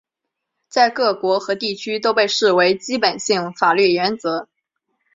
[0.67, 4.49] 在各国和地区都被视为基本性法律原则。